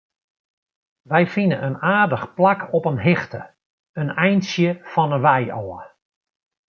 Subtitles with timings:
[1.11, 3.41] Wy fine in aardich plak op in hichte,
[4.01, 5.81] in eintsje fan 'e wei ôf.